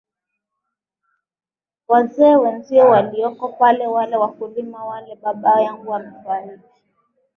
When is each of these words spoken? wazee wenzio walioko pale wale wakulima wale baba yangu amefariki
wazee 1.87 2.35
wenzio 2.35 2.87
walioko 2.89 3.47
pale 3.47 3.87
wale 3.87 4.15
wakulima 4.17 4.85
wale 4.85 5.15
baba 5.15 5.61
yangu 5.61 5.93
amefariki 5.95 6.69